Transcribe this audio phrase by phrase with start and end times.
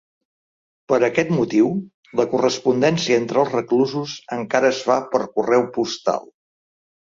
[0.91, 1.67] Per aquest motiu,
[2.19, 6.27] la correspondència entre els reclusos encara es fa per correu postal.